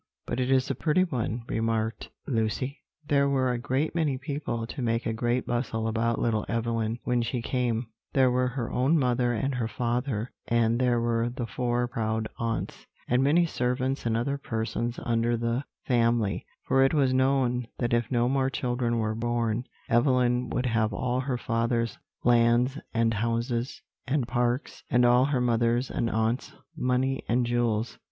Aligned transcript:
"But 0.25 0.39
it 0.39 0.49
is 0.49 0.71
a 0.71 0.73
pretty 0.73 1.03
one," 1.03 1.43
remarked 1.47 2.09
Lucy. 2.25 2.79
"There 3.07 3.29
were 3.29 3.51
a 3.51 3.59
great 3.59 3.93
many 3.93 4.17
people 4.17 4.65
to 4.65 4.81
make 4.81 5.05
a 5.05 5.13
great 5.13 5.45
bustle 5.45 5.87
about 5.87 6.17
little 6.17 6.43
Evelyn, 6.49 6.97
when 7.03 7.21
she 7.21 7.39
came: 7.39 7.85
there 8.13 8.31
were 8.31 8.47
her 8.47 8.71
own 8.71 8.97
mother 8.97 9.31
and 9.31 9.53
her 9.53 9.67
father, 9.67 10.31
and 10.47 10.79
there 10.79 10.99
were 10.99 11.29
the 11.29 11.45
four 11.45 11.87
proud 11.87 12.27
aunts, 12.39 12.87
and 13.07 13.21
many 13.23 13.45
servants 13.45 14.03
and 14.07 14.17
other 14.17 14.39
persons 14.39 14.99
under 15.03 15.37
the 15.37 15.65
family, 15.85 16.47
for 16.67 16.83
it 16.83 16.95
was 16.95 17.13
known 17.13 17.67
that 17.77 17.93
if 17.93 18.09
no 18.09 18.27
more 18.27 18.49
children 18.49 18.97
were 18.97 19.13
born, 19.13 19.65
Evelyn 19.87 20.49
would 20.49 20.65
have 20.65 20.91
all 20.93 21.19
her 21.19 21.37
father's 21.37 21.99
lands, 22.23 22.79
and 22.91 23.13
houses, 23.13 23.83
and 24.07 24.27
parks, 24.27 24.81
and 24.89 25.05
all 25.05 25.25
her 25.25 25.39
mother's 25.41 25.91
and 25.91 26.09
aunts' 26.09 26.53
money 26.75 27.21
and 27.29 27.45
jewels. 27.45 27.99